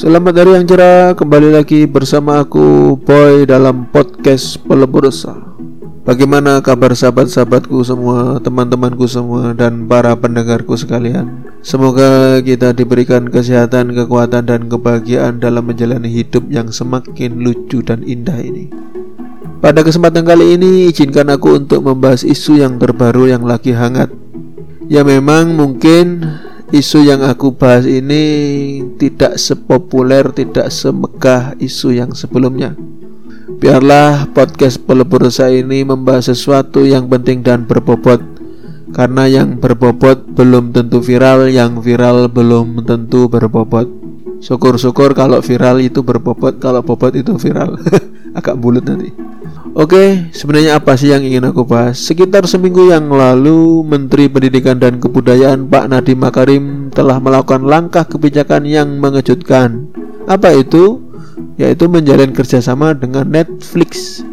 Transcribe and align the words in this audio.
Selamat 0.00 0.32
hari 0.32 0.56
yang 0.56 0.64
cerah, 0.64 1.12
kembali 1.12 1.60
lagi 1.60 1.84
bersama 1.84 2.40
aku 2.40 2.96
Boy 3.04 3.44
dalam 3.44 3.84
podcast 3.92 4.56
Pelebursa 4.64 5.36
Bagaimana 6.08 6.64
kabar 6.64 6.96
sahabat-sahabatku 6.96 7.84
semua, 7.84 8.40
teman-temanku 8.40 9.04
semua, 9.04 9.52
dan 9.52 9.84
para 9.84 10.16
pendengarku 10.16 10.72
sekalian? 10.72 11.44
Semoga 11.60 12.40
kita 12.40 12.72
diberikan 12.72 13.28
kesehatan, 13.28 13.92
kekuatan, 13.92 14.48
dan 14.48 14.72
kebahagiaan 14.72 15.36
dalam 15.36 15.68
menjalani 15.68 16.08
hidup 16.08 16.48
yang 16.48 16.72
semakin 16.72 17.36
lucu 17.44 17.84
dan 17.84 18.00
indah 18.00 18.40
ini. 18.40 18.72
Pada 19.60 19.84
kesempatan 19.84 20.24
kali 20.24 20.56
ini, 20.56 20.88
izinkan 20.88 21.28
aku 21.28 21.60
untuk 21.60 21.84
membahas 21.84 22.24
isu 22.24 22.56
yang 22.56 22.80
terbaru 22.80 23.28
yang 23.28 23.44
lagi 23.44 23.76
hangat. 23.76 24.08
Ya 24.88 25.04
memang 25.04 25.60
mungkin 25.60 26.24
isu 26.70 27.02
yang 27.06 27.26
aku 27.26 27.54
bahas 27.54 27.86
ini 27.86 28.22
tidak 28.96 29.38
sepopuler, 29.38 30.30
tidak 30.30 30.70
semegah 30.70 31.54
isu 31.58 31.94
yang 31.94 32.14
sebelumnya. 32.14 32.78
Biarlah 33.60 34.30
podcast 34.32 34.80
pelebur 34.80 35.28
saya 35.28 35.60
ini 35.60 35.84
membahas 35.84 36.32
sesuatu 36.32 36.86
yang 36.86 37.10
penting 37.12 37.44
dan 37.44 37.68
berbobot 37.68 38.22
Karena 38.90 39.28
yang 39.28 39.60
berbobot 39.60 40.32
belum 40.32 40.72
tentu 40.74 40.98
viral, 40.98 41.46
yang 41.46 41.78
viral 41.78 42.26
belum 42.26 42.82
tentu 42.88 43.30
berbobot 43.30 43.99
Syukur-syukur 44.40 45.12
kalau 45.12 45.44
viral 45.44 45.84
itu 45.84 46.00
berbobot, 46.00 46.56
kalau 46.56 46.80
bobot 46.80 47.12
itu 47.12 47.36
viral 47.36 47.76
Agak 48.38 48.56
bulat 48.56 48.88
nanti 48.88 49.12
Oke, 49.70 50.32
sebenarnya 50.34 50.82
apa 50.82 50.98
sih 50.98 51.14
yang 51.14 51.22
ingin 51.22 51.46
aku 51.46 51.62
bahas? 51.62 51.94
Sekitar 52.02 52.42
seminggu 52.50 52.90
yang 52.90 53.06
lalu, 53.06 53.86
Menteri 53.86 54.26
Pendidikan 54.26 54.82
dan 54.82 54.98
Kebudayaan 54.98 55.70
Pak 55.70 55.86
Nadiem 55.86 56.18
Makarim 56.18 56.64
telah 56.90 57.22
melakukan 57.22 57.62
langkah 57.62 58.02
kebijakan 58.02 58.66
yang 58.66 58.98
mengejutkan. 58.98 59.86
Apa 60.26 60.58
itu? 60.58 60.98
Yaitu 61.54 61.86
menjalin 61.86 62.34
kerjasama 62.34 62.98
dengan 62.98 63.30
Netflix. 63.30 64.26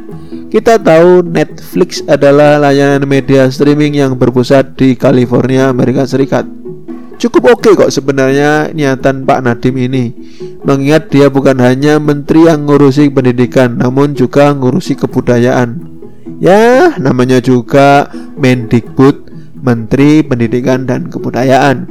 Kita 0.49 0.81
tahu 0.81 1.21
Netflix 1.29 2.01
adalah 2.09 2.57
layanan 2.57 3.05
media 3.05 3.45
streaming 3.53 3.93
yang 3.93 4.17
berpusat 4.17 4.73
di 4.73 4.97
California, 4.97 5.69
Amerika 5.69 6.09
Serikat. 6.09 6.56
Cukup 7.17 7.49
oke 7.49 7.65
okay 7.65 7.73
kok 7.73 7.89
sebenarnya 7.89 8.69
niatan 8.77 9.25
Pak 9.25 9.41
Nadiem 9.41 9.89
ini 9.89 10.13
Mengingat 10.61 11.09
dia 11.09 11.33
bukan 11.33 11.57
hanya 11.65 11.97
menteri 11.97 12.45
yang 12.45 12.69
ngurusi 12.69 13.09
pendidikan 13.09 13.81
Namun 13.81 14.13
juga 14.13 14.53
ngurusi 14.53 14.93
kebudayaan 14.93 15.81
Ya 16.37 16.93
namanya 17.01 17.41
juga 17.41 18.13
Mendikbud 18.37 19.33
Menteri 19.57 20.21
Pendidikan 20.21 20.85
dan 20.85 21.09
Kebudayaan 21.09 21.89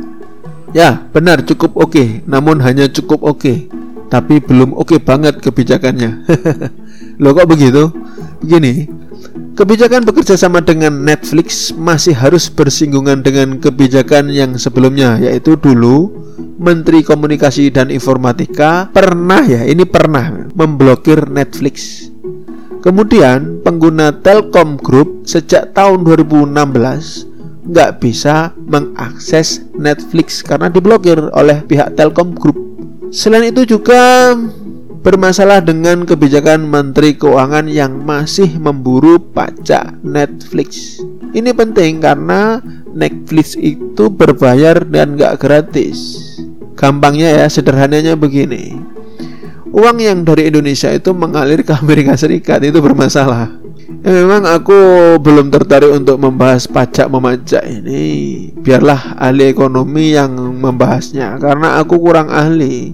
Ya 0.70 1.10
benar 1.10 1.42
cukup 1.42 1.74
oke 1.74 1.90
okay, 1.90 2.08
Namun 2.30 2.62
hanya 2.62 2.86
cukup 2.86 3.26
oke 3.26 3.42
okay. 3.42 3.58
Tapi 4.06 4.38
belum 4.38 4.78
oke 4.78 4.94
okay 4.94 4.98
banget 5.02 5.42
kebijakannya 5.42 6.22
Loh 7.22 7.34
kok 7.34 7.50
begitu? 7.50 7.90
Begini 8.38 8.86
Kebijakan 9.56 10.04
bekerja 10.04 10.36
sama 10.36 10.60
dengan 10.60 11.00
Netflix 11.00 11.72
masih 11.72 12.12
harus 12.12 12.52
bersinggungan 12.52 13.24
dengan 13.24 13.56
kebijakan 13.56 14.28
yang 14.28 14.56
sebelumnya 14.60 15.16
yaitu 15.16 15.56
dulu 15.56 16.12
Menteri 16.60 17.00
Komunikasi 17.00 17.72
dan 17.72 17.88
Informatika 17.88 18.92
pernah 18.92 19.40
ya 19.44 19.64
ini 19.64 19.84
pernah 19.88 20.48
memblokir 20.52 21.28
Netflix. 21.32 22.08
Kemudian 22.84 23.64
pengguna 23.64 24.12
Telkom 24.20 24.76
Group 24.76 25.24
sejak 25.24 25.72
tahun 25.72 26.04
2016 26.04 27.72
nggak 27.72 27.90
bisa 27.98 28.54
mengakses 28.60 29.64
Netflix 29.74 30.44
karena 30.44 30.70
diblokir 30.70 31.18
oleh 31.34 31.64
pihak 31.66 31.96
Telkom 31.98 32.36
Group. 32.36 32.56
Selain 33.10 33.48
itu 33.48 33.64
juga 33.64 34.36
bermasalah 35.06 35.62
dengan 35.62 36.02
kebijakan 36.02 36.66
Menteri 36.66 37.14
Keuangan 37.14 37.70
yang 37.70 38.02
masih 38.02 38.58
memburu 38.58 39.22
pajak 39.22 40.02
Netflix. 40.02 40.98
Ini 41.30 41.54
penting 41.54 42.02
karena 42.02 42.58
Netflix 42.90 43.54
itu 43.54 44.10
berbayar 44.10 44.82
dan 44.82 45.14
gak 45.14 45.38
gratis. 45.38 46.18
Gampangnya 46.74 47.38
ya, 47.38 47.46
sederhananya 47.46 48.18
begini. 48.18 48.82
Uang 49.70 50.02
yang 50.02 50.26
dari 50.26 50.50
Indonesia 50.50 50.90
itu 50.90 51.14
mengalir 51.14 51.62
ke 51.62 51.70
Amerika 51.70 52.18
Serikat 52.18 52.66
itu 52.66 52.82
bermasalah. 52.82 53.65
Ya, 53.86 54.10
memang 54.10 54.42
aku 54.42 54.78
belum 55.22 55.54
tertarik 55.54 55.94
untuk 55.94 56.18
membahas 56.18 56.66
pajak 56.66 57.06
memajak 57.06 57.62
ini. 57.70 58.50
Biarlah 58.58 59.14
ahli 59.14 59.46
ekonomi 59.46 60.10
yang 60.10 60.34
membahasnya 60.58 61.38
karena 61.38 61.78
aku 61.78 61.94
kurang 62.02 62.26
ahli. 62.26 62.90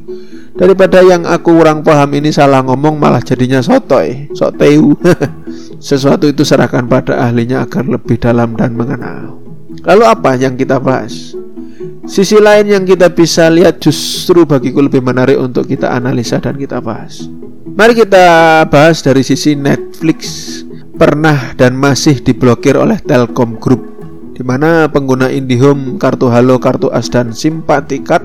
Daripada 0.53 1.01
yang 1.01 1.25
aku 1.25 1.57
kurang 1.57 1.81
paham 1.81 2.13
ini 2.13 2.29
salah 2.29 2.61
ngomong 2.61 3.01
malah 3.01 3.25
jadinya 3.25 3.65
sotoy 3.65 4.29
sok 4.37 4.61
teu 4.61 4.93
sesuatu 5.81 6.29
itu 6.29 6.45
serahkan 6.45 6.85
pada 6.85 7.25
ahlinya 7.25 7.65
agar 7.65 7.89
lebih 7.89 8.21
dalam 8.21 8.53
dan 8.53 8.77
mengenal. 8.77 9.41
Lalu 9.89 10.05
apa 10.05 10.37
yang 10.37 10.61
kita 10.61 10.77
bahas? 10.77 11.33
Sisi 12.05 12.37
lain 12.37 12.69
yang 12.69 12.85
kita 12.85 13.09
bisa 13.09 13.49
lihat 13.49 13.81
justru 13.81 14.45
bagiku 14.45 14.85
lebih 14.85 15.01
menarik 15.01 15.41
untuk 15.41 15.65
kita 15.65 15.89
analisa 15.89 16.37
dan 16.37 16.61
kita 16.61 16.85
bahas. 16.85 17.25
Mari 17.73 17.97
kita 17.97 18.27
bahas 18.69 19.01
dari 19.01 19.25
sisi 19.25 19.57
Netflix 19.57 20.61
pernah 20.97 21.57
dan 21.57 21.77
masih 21.77 22.21
diblokir 22.21 22.77
oleh 22.77 23.01
Telkom 23.01 23.57
Group 23.59 23.93
di 24.33 24.41
mana 24.41 24.89
pengguna 24.89 25.29
IndiHome, 25.29 26.01
kartu 26.01 26.33
Halo, 26.33 26.57
kartu 26.57 26.89
As 26.89 27.13
dan 27.13 27.37
Simpatikat 27.37 28.25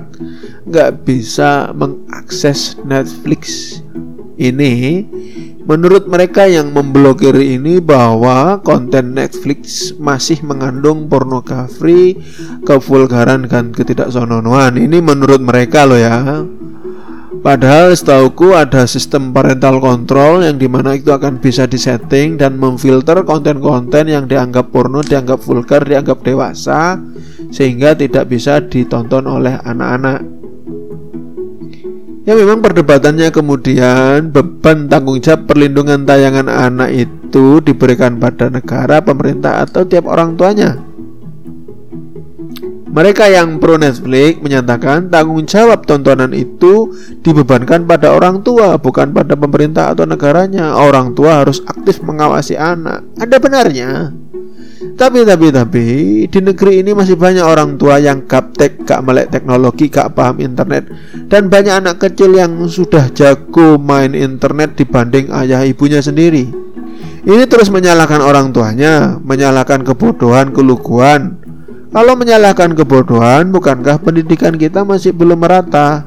nggak 0.64 1.04
bisa 1.04 1.70
mengakses 1.76 2.80
Netflix. 2.82 3.76
Ini 4.38 5.04
menurut 5.66 6.08
mereka 6.08 6.46
yang 6.46 6.72
memblokir 6.72 7.36
ini 7.36 7.82
bahwa 7.82 8.62
konten 8.64 9.12
Netflix 9.12 9.92
masih 9.98 10.40
mengandung 10.46 11.10
pornografi, 11.10 12.16
kevulgaran 12.64 13.44
dan 13.50 13.74
ketidaksononoan. 13.74 14.80
Ini 14.80 14.98
menurut 15.02 15.42
mereka 15.42 15.84
loh 15.84 16.00
ya. 16.00 16.46
Padahal 17.48 17.96
setauku 17.96 18.52
ada 18.52 18.84
sistem 18.84 19.32
parental 19.32 19.80
control 19.80 20.44
yang 20.44 20.60
di 20.60 20.68
mana 20.68 20.92
itu 20.92 21.08
akan 21.08 21.40
bisa 21.40 21.64
disetting 21.64 22.36
dan 22.36 22.60
memfilter 22.60 23.24
konten-konten 23.24 24.04
yang 24.04 24.28
dianggap 24.28 24.68
porno, 24.68 25.00
dianggap 25.00 25.40
vulgar, 25.40 25.80
dianggap 25.80 26.20
dewasa 26.20 27.00
sehingga 27.48 27.96
tidak 27.96 28.28
bisa 28.28 28.60
ditonton 28.60 29.24
oleh 29.24 29.56
anak-anak. 29.64 30.28
Ya 32.28 32.36
memang 32.36 32.60
perdebatannya 32.60 33.32
kemudian 33.32 34.28
beban 34.28 34.92
tanggung 34.92 35.16
jawab 35.24 35.48
perlindungan 35.48 36.04
tayangan 36.04 36.52
anak 36.52 36.92
itu 36.92 37.64
diberikan 37.64 38.20
pada 38.20 38.52
negara, 38.52 39.00
pemerintah 39.00 39.64
atau 39.64 39.88
tiap 39.88 40.04
orang 40.04 40.36
tuanya. 40.36 40.87
Mereka 42.98 43.30
yang 43.30 43.62
pro 43.62 43.78
Netflix 43.78 44.42
menyatakan 44.42 45.06
tanggung 45.06 45.46
jawab 45.46 45.86
tontonan 45.86 46.34
itu 46.34 46.90
dibebankan 47.22 47.86
pada 47.86 48.10
orang 48.10 48.42
tua, 48.42 48.74
bukan 48.74 49.14
pada 49.14 49.38
pemerintah 49.38 49.94
atau 49.94 50.02
negaranya. 50.02 50.74
Orang 50.74 51.14
tua 51.14 51.46
harus 51.46 51.62
aktif 51.62 52.02
mengawasi 52.02 52.58
anak. 52.58 53.06
Ada 53.22 53.38
benarnya. 53.38 54.10
Tapi 54.98 55.22
tapi 55.22 55.54
tapi 55.54 55.86
di 56.26 56.40
negeri 56.42 56.82
ini 56.82 56.90
masih 56.90 57.14
banyak 57.14 57.46
orang 57.46 57.78
tua 57.78 58.02
yang 58.02 58.26
gaptek, 58.26 58.82
gak 58.82 59.06
melek 59.06 59.30
teknologi, 59.30 59.86
gak 59.86 60.18
paham 60.18 60.42
internet 60.42 60.90
dan 61.30 61.46
banyak 61.46 61.78
anak 61.78 62.02
kecil 62.02 62.34
yang 62.34 62.58
sudah 62.66 63.06
jago 63.14 63.78
main 63.78 64.10
internet 64.10 64.74
dibanding 64.74 65.30
ayah 65.30 65.62
ibunya 65.62 66.02
sendiri. 66.02 66.50
Ini 67.22 67.46
terus 67.46 67.70
menyalahkan 67.70 68.18
orang 68.18 68.50
tuanya, 68.50 69.22
menyalahkan 69.22 69.86
kebodohan, 69.86 70.50
keluguan, 70.50 71.46
kalau 71.88 72.14
menyalahkan 72.20 72.76
kebodohan, 72.76 73.48
bukankah 73.48 73.96
pendidikan 74.04 74.54
kita 74.60 74.84
masih 74.84 75.16
belum 75.16 75.40
merata? 75.40 76.04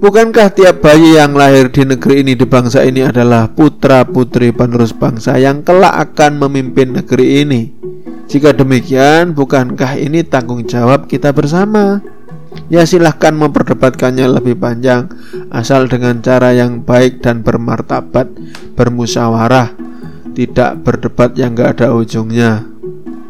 Bukankah 0.00 0.50
tiap 0.56 0.80
bayi 0.80 1.20
yang 1.20 1.36
lahir 1.36 1.68
di 1.68 1.84
negeri 1.84 2.24
ini 2.24 2.32
di 2.32 2.48
bangsa 2.48 2.82
ini 2.82 3.04
adalah 3.04 3.52
putra-putri 3.52 4.48
penerus 4.50 4.96
bangsa 4.96 5.36
yang 5.36 5.60
kelak 5.60 5.92
akan 5.92 6.40
memimpin 6.40 6.96
negeri 6.96 7.44
ini? 7.44 7.68
Jika 8.24 8.56
demikian, 8.56 9.36
bukankah 9.36 10.00
ini 10.00 10.24
tanggung 10.24 10.64
jawab 10.64 11.04
kita 11.04 11.36
bersama? 11.36 12.00
Ya 12.66 12.82
silahkan 12.82 13.30
memperdebatkannya 13.30 14.26
lebih 14.26 14.58
panjang 14.58 15.06
Asal 15.54 15.86
dengan 15.86 16.18
cara 16.18 16.50
yang 16.50 16.82
baik 16.82 17.22
dan 17.22 17.46
bermartabat 17.46 18.26
Bermusyawarah 18.74 19.70
Tidak 20.34 20.82
berdebat 20.82 21.38
yang 21.38 21.54
gak 21.54 21.78
ada 21.78 21.94
ujungnya 21.94 22.66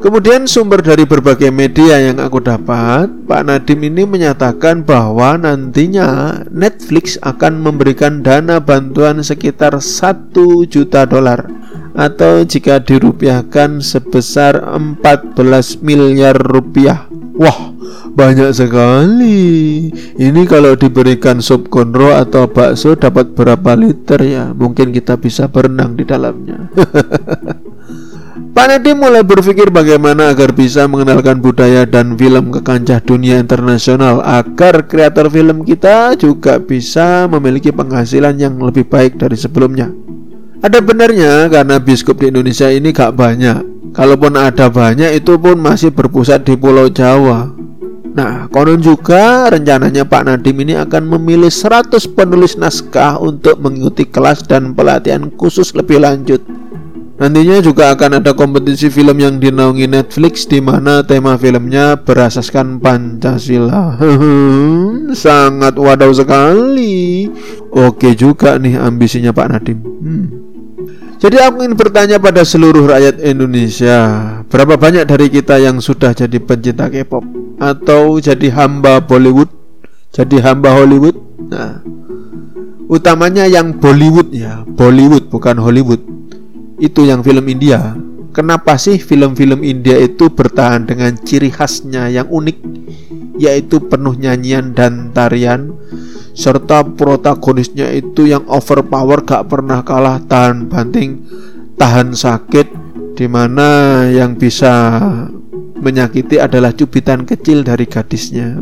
Kemudian 0.00 0.48
sumber 0.48 0.80
dari 0.80 1.04
berbagai 1.04 1.52
media 1.52 2.00
yang 2.00 2.24
aku 2.24 2.40
dapat, 2.40 3.12
Pak 3.28 3.42
Nadim 3.44 3.84
ini 3.84 4.08
menyatakan 4.08 4.80
bahwa 4.80 5.36
nantinya 5.36 6.40
Netflix 6.48 7.20
akan 7.20 7.60
memberikan 7.60 8.24
dana 8.24 8.64
bantuan 8.64 9.20
sekitar 9.20 9.76
1 9.76 10.32
juta 10.72 11.04
dolar 11.04 11.44
atau 11.92 12.40
jika 12.48 12.80
dirupiahkan 12.80 13.84
sebesar 13.84 14.56
14 14.64 15.84
miliar 15.84 16.32
rupiah. 16.48 17.04
Wah, 17.36 17.76
banyak 18.16 18.56
sekali. 18.56 19.88
Ini 20.16 20.42
kalau 20.48 20.80
diberikan 20.80 21.44
sup 21.44 21.68
konro 21.68 22.16
atau 22.16 22.48
bakso 22.48 22.96
dapat 22.96 23.36
berapa 23.36 23.76
liter 23.76 24.20
ya? 24.24 24.44
Mungkin 24.56 24.96
kita 24.96 25.20
bisa 25.20 25.48
berenang 25.52 25.92
di 25.92 26.08
dalamnya. 26.08 26.72
Nadiem 28.70 28.94
mulai 28.94 29.26
berpikir 29.26 29.66
bagaimana 29.74 30.30
agar 30.30 30.54
bisa 30.54 30.86
mengenalkan 30.86 31.42
budaya 31.42 31.82
dan 31.82 32.14
film 32.14 32.54
ke 32.54 32.62
kancah 32.62 33.02
dunia 33.02 33.42
internasional 33.42 34.22
agar 34.22 34.86
kreator 34.86 35.26
film 35.26 35.66
kita 35.66 36.14
juga 36.14 36.62
bisa 36.62 37.26
memiliki 37.26 37.74
penghasilan 37.74 38.38
yang 38.38 38.54
lebih 38.62 38.86
baik 38.86 39.18
dari 39.18 39.34
sebelumnya. 39.34 39.90
Ada 40.62 40.78
benarnya 40.86 41.50
karena 41.50 41.82
biskup 41.82 42.22
di 42.22 42.30
Indonesia 42.30 42.70
ini 42.70 42.94
gak 42.94 43.18
banyak. 43.18 43.90
Kalaupun 43.90 44.38
ada 44.38 44.70
banyak 44.70 45.18
itu 45.18 45.34
pun 45.34 45.58
masih 45.58 45.90
berpusat 45.90 46.46
di 46.46 46.54
Pulau 46.54 46.86
Jawa. 46.86 47.50
Nah, 48.14 48.46
konon 48.54 48.78
juga 48.78 49.50
rencananya 49.50 50.06
Pak 50.06 50.30
Nadiem 50.30 50.62
ini 50.62 50.74
akan 50.78 51.10
memilih 51.18 51.50
100 51.50 52.06
penulis 52.14 52.54
naskah 52.54 53.18
untuk 53.18 53.58
mengikuti 53.58 54.06
kelas 54.06 54.46
dan 54.46 54.78
pelatihan 54.78 55.26
khusus 55.34 55.74
lebih 55.74 56.06
lanjut. 56.06 56.69
Nantinya 57.20 57.60
juga 57.60 57.92
akan 57.92 58.24
ada 58.24 58.32
kompetisi 58.32 58.88
film 58.88 59.20
yang 59.20 59.36
dinaungi 59.36 59.84
Netflix 59.84 60.48
di 60.48 60.56
mana 60.64 61.04
tema 61.04 61.36
filmnya 61.36 62.00
berasaskan 62.00 62.80
Pancasila. 62.80 64.00
Sangat 65.12 65.76
wadaw 65.76 66.08
sekali. 66.16 67.28
Oke 67.76 68.16
juga 68.16 68.56
nih 68.56 68.80
ambisinya 68.80 69.36
Pak 69.36 69.46
Nadim. 69.52 69.78
Hmm. 69.84 70.26
Jadi 71.20 71.36
aku 71.44 71.60
ingin 71.60 71.76
bertanya 71.76 72.16
pada 72.16 72.40
seluruh 72.40 72.88
rakyat 72.88 73.20
Indonesia, 73.20 74.00
berapa 74.48 74.80
banyak 74.80 75.04
dari 75.04 75.28
kita 75.28 75.60
yang 75.60 75.76
sudah 75.76 76.16
jadi 76.16 76.40
pencinta 76.40 76.88
K-pop 76.88 77.20
atau 77.60 78.16
jadi 78.16 78.48
hamba 78.56 79.04
Bollywood, 79.04 79.52
jadi 80.08 80.40
hamba 80.40 80.72
Hollywood? 80.72 81.20
Nah, 81.52 81.84
utamanya 82.88 83.44
yang 83.44 83.76
Bollywood 83.76 84.32
ya, 84.32 84.64
Bollywood 84.64 85.28
bukan 85.28 85.60
Hollywood 85.60 86.00
itu 86.80 87.04
yang 87.04 87.20
film 87.20 87.44
India. 87.46 87.94
Kenapa 88.32 88.78
sih 88.80 88.96
film-film 88.96 89.60
India 89.60 89.98
itu 90.00 90.32
bertahan 90.32 90.86
dengan 90.88 91.12
ciri 91.18 91.50
khasnya 91.52 92.08
yang 92.08 92.30
unik 92.30 92.58
yaitu 93.40 93.80
penuh 93.84 94.14
nyanyian 94.14 94.72
dan 94.72 95.10
tarian 95.10 95.74
serta 96.36 96.86
protagonisnya 96.86 97.90
itu 97.90 98.30
yang 98.30 98.46
overpower 98.46 99.26
gak 99.26 99.50
pernah 99.50 99.82
kalah 99.82 100.22
tahan 100.24 100.70
banting 100.70 101.26
tahan 101.74 102.14
sakit 102.14 102.68
di 103.18 103.26
mana 103.26 104.04
yang 104.06 104.38
bisa 104.38 105.00
menyakiti 105.80 106.36
adalah 106.36 106.76
cubitan 106.76 107.24
kecil 107.24 107.64
dari 107.64 107.88
gadisnya. 107.88 108.60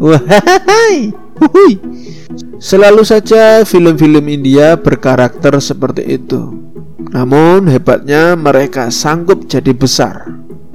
Selalu 2.59 3.03
saja 3.03 3.62
film-film 3.67 4.26
India 4.31 4.79
berkarakter 4.79 5.59
seperti 5.59 6.03
itu. 6.19 6.68
Namun 7.08 7.69
hebatnya 7.72 8.37
mereka 8.37 8.93
sanggup 8.93 9.49
jadi 9.49 9.72
besar. 9.72 10.28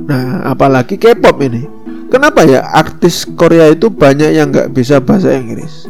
Nah, 0.03 0.44
apalagi 0.50 0.97
K-pop 0.97 1.38
ini. 1.45 1.63
Kenapa 2.09 2.45
ya 2.45 2.62
artis 2.62 3.25
Korea 3.25 3.74
itu 3.74 3.89
banyak 3.89 4.38
yang 4.38 4.53
nggak 4.53 4.74
bisa 4.74 5.01
bahasa 5.01 5.33
Inggris? 5.33 5.89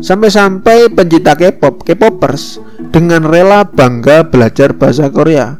Sampai-sampai 0.00 0.92
pencinta 0.92 1.32
K-pop, 1.32 1.80
K-popers 1.84 2.60
dengan 2.92 3.24
rela 3.24 3.64
bangga 3.64 4.24
belajar 4.28 4.76
bahasa 4.76 5.08
Korea. 5.08 5.56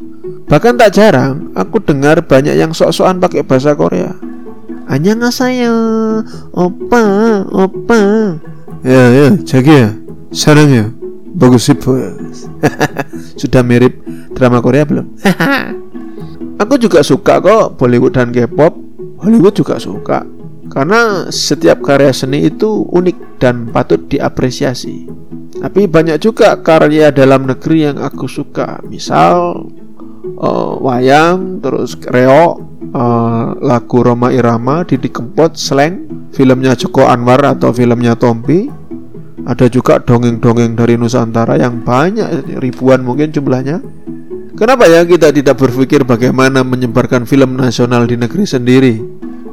Bahkan 0.47 0.77
tak 0.77 0.93
jarang 0.97 1.53
aku 1.57 1.81
dengar 1.81 2.21
banyak 2.25 2.57
yang 2.61 2.77
sok-sokan 2.77 3.21
pakai 3.21 3.45
bahasa 3.45 3.73
Korea. 3.73 4.13
saya, 5.33 5.73
opa, 6.53 7.05
opa. 7.51 8.01
Ya, 8.85 9.05
ya, 9.11 9.29
jaga 9.43 9.75
ya, 9.75 9.91
sarang 10.31 10.71
ya 10.71 10.87
bagus 11.37 11.69
sih 11.69 11.77
bos 11.77 12.49
sudah 13.41 13.61
mirip 13.61 14.01
drama 14.33 14.65
Korea 14.65 14.89
belum? 14.89 15.07
Aku 16.63 16.81
juga 16.81 17.05
suka 17.05 17.37
kok 17.45 17.77
Bollywood 17.77 18.17
dan 18.17 18.33
K-pop. 18.33 18.73
Hollywood 19.21 19.53
juga 19.57 19.77
suka. 19.77 20.25
Karena 20.73 21.29
setiap 21.29 21.85
karya 21.85 22.13
seni 22.13 22.49
itu 22.49 22.89
unik 22.89 23.41
dan 23.41 23.69
patut 23.69 24.01
diapresiasi. 24.09 25.05
Tapi 25.57 25.89
banyak 25.89 26.17
juga 26.21 26.57
karya 26.61 27.13
dalam 27.13 27.49
negeri 27.49 27.93
yang 27.93 28.01
aku 28.01 28.25
suka. 28.25 28.81
Misal 28.89 29.69
uh, 30.41 30.73
wayang 30.81 31.61
terus 31.61 31.97
reo 32.09 32.61
uh, 32.93 33.57
lagu 33.61 34.01
Roma 34.01 34.33
Irama 34.33 34.85
Didi 34.85 35.09
Kempot 35.13 35.57
Slang 35.57 36.29
filmnya 36.33 36.77
Joko 36.77 37.09
Anwar 37.09 37.41
atau 37.45 37.73
filmnya 37.73 38.17
Tompi 38.17 38.69
ada 39.47 39.71
juga 39.71 40.03
dongeng-dongeng 40.03 40.75
dari 40.75 40.99
Nusantara 40.99 41.55
yang 41.55 41.87
banyak 41.87 42.59
ribuan 42.59 43.07
mungkin 43.07 43.31
jumlahnya. 43.31 43.79
Kenapa 44.59 44.91
ya 44.91 45.07
kita 45.07 45.31
tidak 45.31 45.55
berpikir 45.61 46.03
bagaimana 46.03 46.67
menyebarkan 46.67 47.29
film 47.29 47.55
nasional 47.55 48.11
di 48.11 48.19
negeri 48.19 48.43
sendiri? 48.43 48.95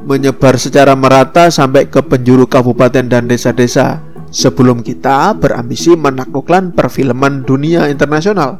Menyebar 0.04 0.58
secara 0.58 0.98
merata 0.98 1.46
sampai 1.48 1.86
ke 1.86 2.02
penjuru 2.02 2.44
kabupaten 2.50 3.06
dan 3.06 3.30
desa-desa 3.30 4.02
sebelum 4.34 4.82
kita 4.82 5.38
berambisi 5.38 5.94
menaklukkan 5.94 6.74
perfilman 6.74 7.46
dunia 7.46 7.86
internasional. 7.86 8.58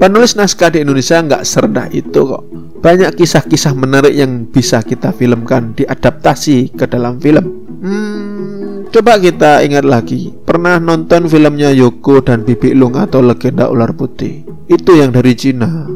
Penulis 0.00 0.34
naskah 0.34 0.72
di 0.72 0.82
Indonesia 0.82 1.20
nggak 1.20 1.44
serendah 1.44 1.86
itu 1.92 2.24
kok. 2.24 2.42
Banyak 2.80 3.12
kisah-kisah 3.14 3.76
menarik 3.76 4.16
yang 4.16 4.48
bisa 4.48 4.80
kita 4.80 5.12
filmkan, 5.12 5.76
diadaptasi 5.76 6.72
ke 6.72 6.88
dalam 6.88 7.20
film. 7.20 7.44
Hmm, 7.84 8.59
Coba 8.90 9.22
kita 9.22 9.62
ingat 9.62 9.86
lagi, 9.86 10.34
pernah 10.42 10.82
nonton 10.82 11.30
filmnya 11.30 11.70
Yoko 11.70 12.26
dan 12.26 12.42
Bibi 12.42 12.74
Lung 12.74 12.98
atau 12.98 13.22
Legenda 13.22 13.70
Ular 13.70 13.94
Putih? 13.94 14.42
Itu 14.66 14.98
yang 14.98 15.14
dari 15.14 15.38
Cina. 15.38 15.86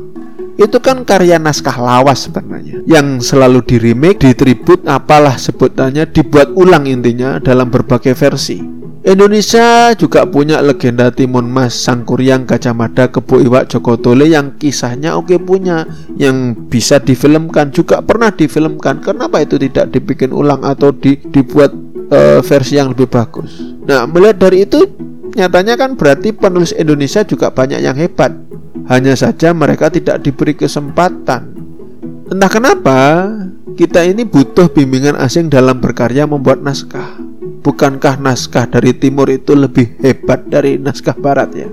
Itu 0.54 0.78
kan 0.78 1.02
karya 1.02 1.42
naskah 1.42 1.82
lawas 1.82 2.30
sebenarnya 2.30 2.86
Yang 2.86 3.34
selalu 3.34 3.66
di 3.66 3.76
remake, 3.82 4.22
ditribut, 4.22 4.86
apalah 4.86 5.34
sebutannya 5.34 6.06
Dibuat 6.06 6.54
ulang 6.54 6.86
intinya 6.86 7.42
dalam 7.42 7.74
berbagai 7.74 8.14
versi 8.14 8.62
Indonesia 9.04 9.92
juga 9.98 10.24
punya 10.24 10.64
legenda 10.64 11.12
Timun 11.12 11.44
Mas 11.44 11.76
Sang 11.76 12.08
Kuryang 12.08 12.48
Gajah 12.48 12.72
Mada 12.72 13.12
Kebo 13.12 13.36
Iwak 13.36 13.68
Joko 13.68 14.00
Tole 14.00 14.32
yang 14.32 14.56
kisahnya 14.56 15.12
oke 15.20 15.36
punya 15.44 15.84
yang 16.16 16.56
bisa 16.72 17.04
difilmkan 17.04 17.68
juga 17.68 18.00
pernah 18.00 18.32
difilmkan 18.32 19.04
kenapa 19.04 19.44
itu 19.44 19.60
tidak 19.60 19.92
dibikin 19.92 20.32
ulang 20.32 20.64
atau 20.64 20.88
di, 20.88 21.20
dibuat 21.20 21.76
uh, 22.10 22.40
versi 22.44 22.76
yang 22.80 22.92
lebih 22.92 23.08
bagus. 23.08 23.60
Nah, 23.84 24.08
melihat 24.08 24.48
dari 24.48 24.64
itu 24.64 24.84
nyatanya 25.34 25.78
kan 25.78 25.96
berarti 25.98 26.32
penulis 26.32 26.72
Indonesia 26.74 27.22
juga 27.24 27.52
banyak 27.52 27.80
yang 27.80 27.96
hebat. 27.96 28.32
Hanya 28.84 29.16
saja 29.16 29.56
mereka 29.56 29.88
tidak 29.88 30.20
diberi 30.20 30.52
kesempatan. 30.52 31.56
Entah 32.28 32.50
kenapa 32.52 32.98
kita 33.74 34.04
ini 34.04 34.28
butuh 34.28 34.68
bimbingan 34.68 35.16
asing 35.16 35.48
dalam 35.48 35.80
berkarya 35.80 36.28
membuat 36.28 36.60
naskah. 36.60 37.16
Bukankah 37.64 38.20
naskah 38.20 38.68
dari 38.68 38.92
timur 38.92 39.32
itu 39.32 39.56
lebih 39.56 39.96
hebat 40.04 40.44
dari 40.48 40.76
naskah 40.76 41.16
barat 41.16 41.48
ya? 41.56 41.68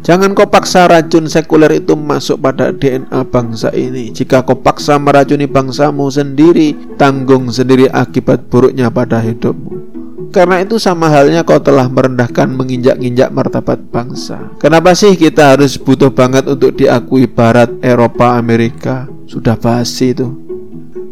Jangan 0.00 0.32
kau 0.32 0.48
paksa 0.48 0.88
racun 0.88 1.28
sekuler 1.28 1.84
itu 1.84 1.92
masuk 1.92 2.40
pada 2.40 2.72
DNA 2.72 3.20
bangsa 3.28 3.68
ini. 3.76 4.08
Jika 4.16 4.40
kau 4.48 4.56
paksa 4.56 4.96
meracuni 4.96 5.44
bangsamu 5.44 6.08
sendiri, 6.08 6.96
tanggung 6.96 7.52
sendiri 7.52 7.84
akibat 7.92 8.48
buruknya 8.48 8.88
pada 8.88 9.20
hidupmu. 9.20 9.92
Karena 10.30 10.62
itu 10.62 10.78
sama 10.80 11.10
halnya 11.10 11.42
kau 11.42 11.58
telah 11.60 11.90
merendahkan 11.90 12.48
menginjak-injak 12.48 13.28
martabat 13.34 13.82
bangsa. 13.90 14.54
Kenapa 14.62 14.96
sih 14.96 15.18
kita 15.18 15.58
harus 15.58 15.74
butuh 15.76 16.14
banget 16.14 16.46
untuk 16.46 16.78
diakui 16.78 17.26
Barat, 17.26 17.68
Eropa, 17.82 18.38
Amerika? 18.38 19.10
Sudah 19.26 19.58
basi 19.58 20.14
itu. 20.14 20.30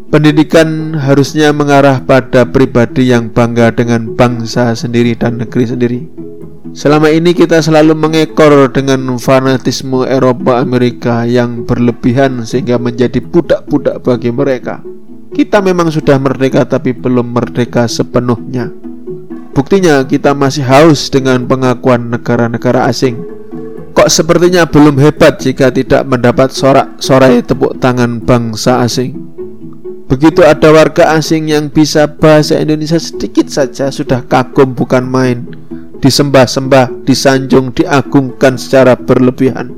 Pendidikan 0.09 0.97
harusnya 0.97 1.53
mengarah 1.53 2.01
pada 2.01 2.47
pribadi 2.47 3.13
yang 3.13 3.29
bangga 3.29 3.69
dengan 3.69 4.17
bangsa 4.17 4.73
sendiri 4.73 5.13
dan 5.13 5.37
negeri 5.37 5.65
sendiri. 5.69 6.28
Selama 6.69 7.09
ini 7.09 7.33
kita 7.33 7.65
selalu 7.65 7.97
mengekor 7.97 8.69
dengan 8.69 9.17
fanatisme 9.17 10.05
Eropa 10.05 10.61
Amerika 10.61 11.25
yang 11.25 11.65
berlebihan 11.65 12.45
sehingga 12.45 12.77
menjadi 12.77 13.17
budak-budak 13.25 14.05
bagi 14.05 14.29
mereka. 14.29 14.85
Kita 15.33 15.65
memang 15.65 15.89
sudah 15.89 16.21
merdeka 16.21 16.69
tapi 16.69 16.93
belum 16.93 17.33
merdeka 17.33 17.89
sepenuhnya. 17.89 18.69
Buktinya 19.57 20.05
kita 20.05 20.37
masih 20.37 20.61
haus 20.61 21.09
dengan 21.09 21.49
pengakuan 21.49 22.13
negara-negara 22.13 22.85
asing. 22.85 23.17
Kok 23.97 24.07
sepertinya 24.07 24.69
belum 24.69 25.01
hebat 25.01 25.41
jika 25.41 25.73
tidak 25.73 26.05
mendapat 26.05 26.53
sorak-sorai 26.53 27.41
tepuk 27.41 27.81
tangan 27.81 28.21
bangsa 28.21 28.85
asing. 28.85 29.17
Begitu 30.05 30.45
ada 30.45 30.69
warga 30.69 31.17
asing 31.17 31.49
yang 31.49 31.73
bisa 31.73 32.05
bahasa 32.05 32.61
Indonesia 32.61 33.01
sedikit 33.01 33.49
saja 33.49 33.89
sudah 33.89 34.25
kagum 34.25 34.73
bukan 34.73 35.05
main 35.05 35.58
disembah-sembah, 35.99 37.05
disanjung, 37.05 37.75
diagungkan 37.75 38.55
secara 38.55 38.95
berlebihan. 38.95 39.71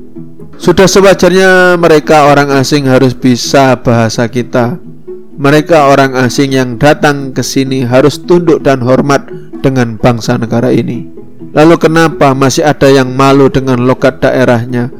Sudah 0.56 0.86
sewajarnya 0.86 1.74
mereka 1.80 2.30
orang 2.30 2.54
asing 2.54 2.86
harus 2.86 3.16
bisa 3.16 3.74
bahasa 3.82 4.30
kita, 4.30 4.78
Mereka 5.32 5.88
orang 5.88 6.12
asing 6.14 6.54
yang 6.54 6.76
datang 6.76 7.32
ke 7.32 7.40
sini 7.40 7.88
harus 7.88 8.20
tunduk 8.20 8.60
dan 8.62 8.84
hormat 8.84 9.26
dengan 9.64 9.96
bangsa 9.96 10.36
negara 10.36 10.68
ini. 10.70 11.08
Lalu 11.56 11.80
kenapa 11.80 12.36
masih 12.36 12.68
ada 12.68 12.86
yang 12.92 13.16
malu 13.16 13.48
dengan 13.48 13.80
logat 13.82 14.20
daerahnya? 14.20 14.92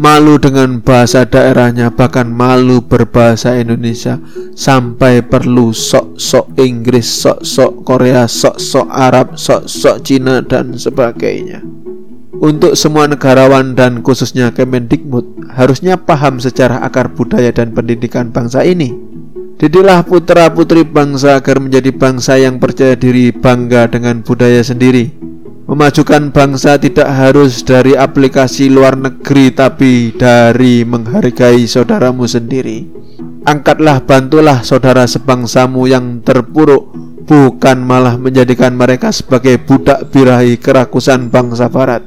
Malu 0.00 0.40
dengan 0.40 0.80
bahasa 0.80 1.28
daerahnya, 1.28 1.92
bahkan 1.92 2.24
malu 2.24 2.80
berbahasa 2.80 3.60
Indonesia 3.60 4.16
sampai 4.56 5.20
perlu 5.20 5.76
sok-sok 5.76 6.56
Inggris, 6.56 7.04
sok-sok 7.04 7.84
Korea, 7.84 8.24
sok-sok 8.24 8.88
Arab, 8.88 9.36
sok-sok 9.36 10.00
Cina 10.00 10.40
dan 10.40 10.72
sebagainya. 10.72 11.60
Untuk 12.40 12.80
semua 12.80 13.12
negarawan 13.12 13.76
dan 13.76 14.00
khususnya 14.00 14.48
Kemendikbud 14.56 15.52
harusnya 15.52 16.00
paham 16.00 16.40
secara 16.40 16.80
akar 16.80 17.12
budaya 17.12 17.52
dan 17.52 17.76
pendidikan 17.76 18.32
bangsa 18.32 18.64
ini. 18.64 18.96
Didiklah 19.60 20.08
putra-putri 20.08 20.80
bangsa 20.80 21.36
agar 21.36 21.60
menjadi 21.60 21.92
bangsa 21.92 22.40
yang 22.40 22.56
percaya 22.56 22.96
diri, 22.96 23.36
bangga 23.36 23.84
dengan 23.92 24.24
budaya 24.24 24.64
sendiri. 24.64 25.12
Memajukan 25.70 26.34
bangsa 26.34 26.82
tidak 26.82 27.06
harus 27.06 27.62
dari 27.62 27.94
aplikasi 27.94 28.66
luar 28.66 28.98
negeri 28.98 29.54
tapi 29.54 30.10
dari 30.10 30.82
menghargai 30.82 31.62
saudaramu 31.62 32.26
sendiri. 32.26 32.90
Angkatlah 33.46 34.02
bantulah 34.02 34.66
saudara 34.66 35.06
sebangsamu 35.06 35.86
yang 35.86 36.26
terpuruk 36.26 36.90
bukan 37.22 37.86
malah 37.86 38.18
menjadikan 38.18 38.74
mereka 38.74 39.14
sebagai 39.14 39.62
budak 39.62 40.10
birahi 40.10 40.58
kerakusan 40.58 41.30
bangsa 41.30 41.70
barat. 41.70 42.02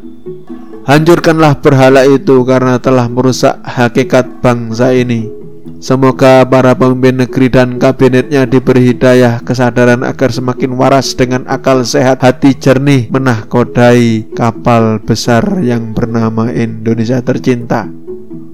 Hancurkanlah 0.83 1.63
berhala 1.63 2.03
itu 2.03 2.43
karena 2.43 2.83
telah 2.83 3.07
merusak 3.07 3.63
hakikat 3.63 4.43
bangsa 4.43 4.91
ini. 4.91 5.42
Semoga 5.83 6.43
para 6.43 6.75
pemimpin 6.75 7.23
negeri 7.23 7.47
dan 7.47 7.79
kabinetnya 7.79 8.43
diberi 8.43 8.91
hidayah 8.91 9.39
kesadaran 9.43 10.03
agar 10.03 10.31
semakin 10.31 10.75
waras 10.75 11.15
dengan 11.15 11.47
akal 11.47 11.87
sehat 11.87 12.19
hati 12.23 12.55
jernih 12.55 13.07
menahkodai 13.07 14.31
kapal 14.35 14.99
besar 14.99 15.63
yang 15.63 15.95
bernama 15.95 16.51
Indonesia 16.51 17.23
tercinta. 17.23 17.87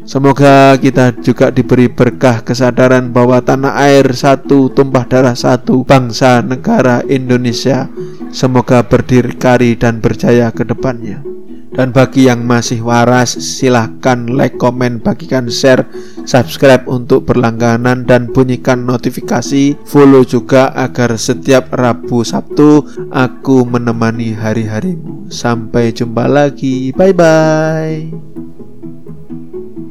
Semoga 0.09 0.73
kita 0.81 1.13
juga 1.21 1.53
diberi 1.53 1.85
berkah 1.85 2.41
kesadaran 2.41 3.13
bahwa 3.13 3.45
tanah 3.45 3.77
air 3.77 4.09
satu, 4.09 4.73
tumpah 4.73 5.05
darah 5.05 5.37
satu, 5.37 5.85
bangsa 5.85 6.41
negara 6.41 7.05
Indonesia. 7.05 7.85
Semoga 8.33 8.81
berdikari 8.81 9.77
dan 9.77 10.01
berjaya 10.01 10.49
ke 10.49 10.65
depannya. 10.65 11.21
Dan 11.69 11.93
bagi 11.93 12.25
yang 12.25 12.41
masih 12.41 12.81
waras 12.81 13.37
silahkan 13.37 14.25
like, 14.33 14.57
komen, 14.57 14.97
bagikan 14.97 15.45
share, 15.45 15.85
subscribe 16.29 16.85
untuk 16.85 17.25
berlangganan 17.25 18.05
dan 18.05 18.29
bunyikan 18.29 18.85
notifikasi. 18.85 19.73
Follow 19.89 20.21
juga 20.21 20.69
agar 20.77 21.17
setiap 21.17 21.73
Rabu 21.73 22.21
Sabtu 22.21 22.85
aku 23.09 23.65
menemani 23.65 24.37
hari-harimu. 24.37 25.33
Sampai 25.33 25.89
jumpa 25.89 26.29
lagi, 26.29 26.93
bye-bye 26.93 28.48